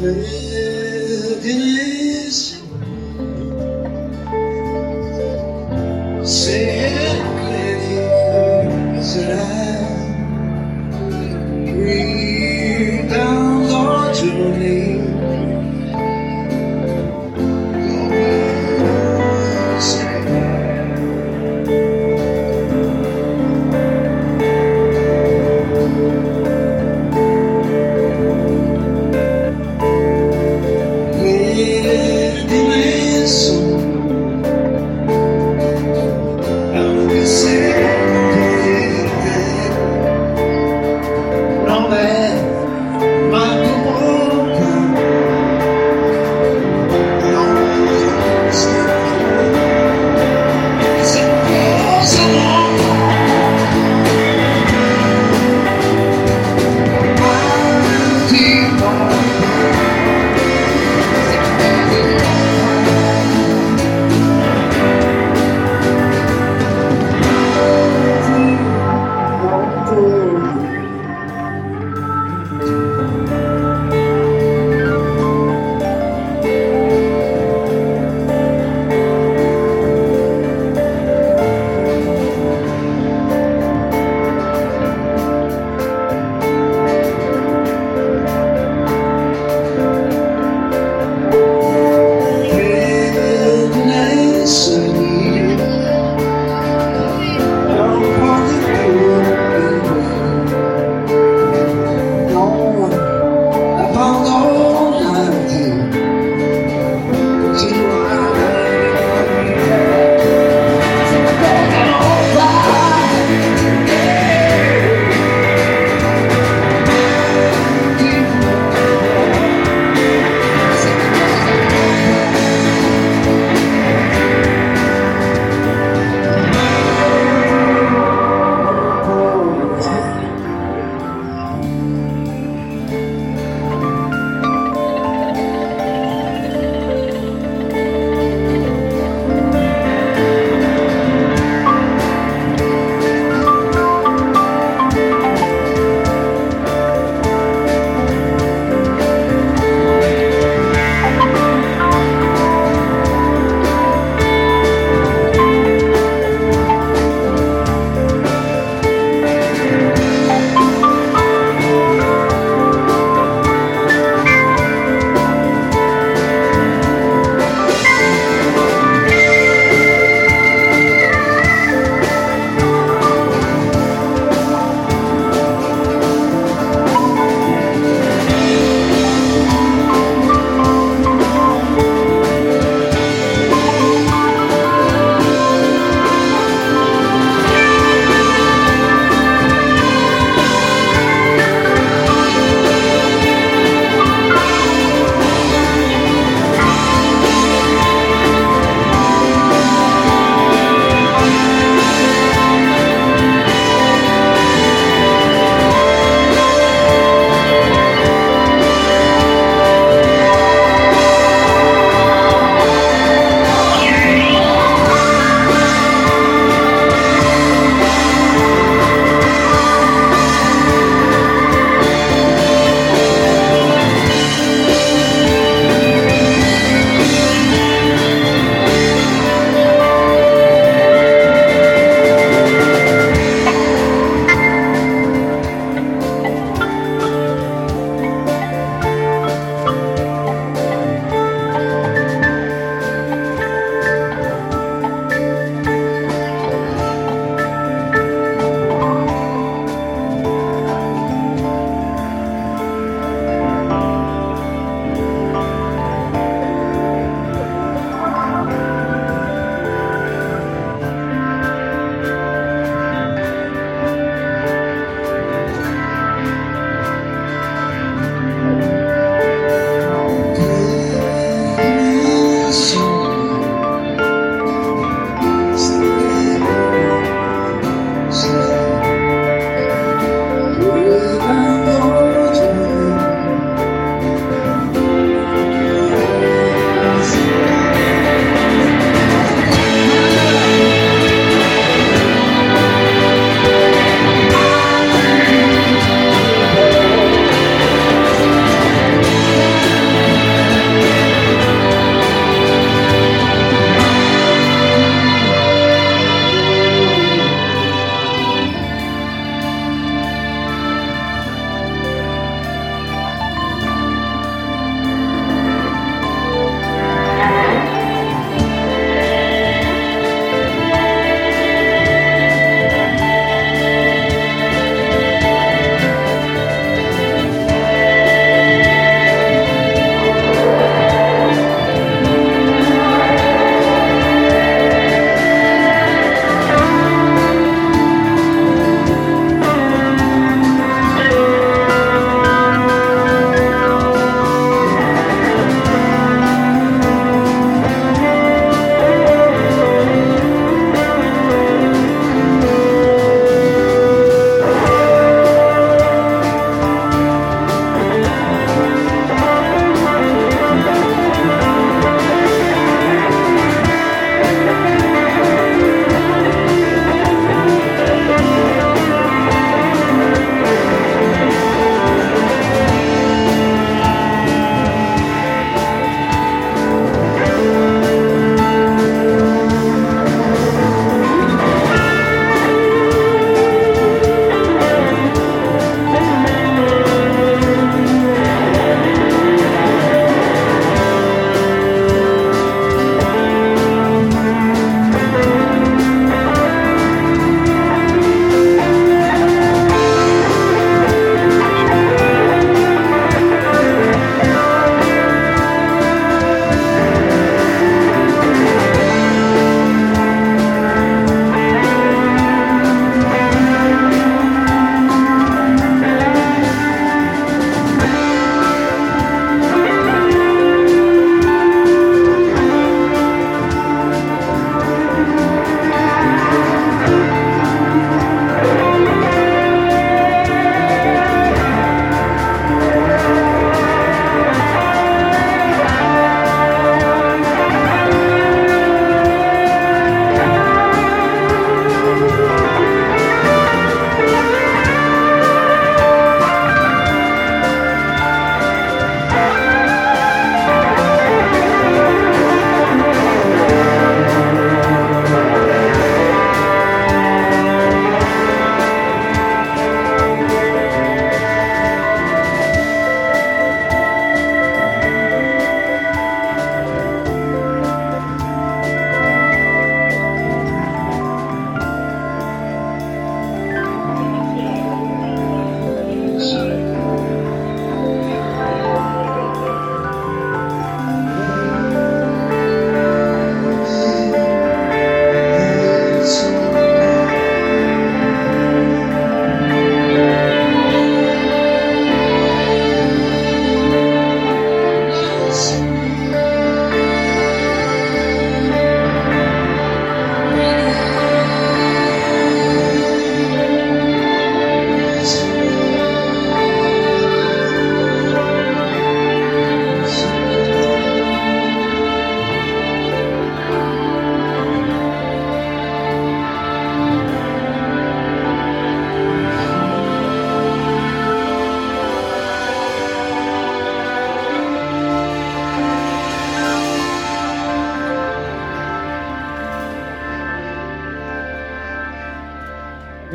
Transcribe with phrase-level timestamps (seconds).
[0.00, 1.99] Wilderness,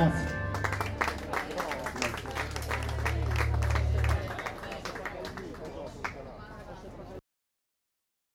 [0.00, 0.29] Grazie.